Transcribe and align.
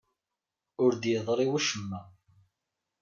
Ur 0.83 0.91
d-yeḍri 0.95 1.47
wacemma. 1.51 2.01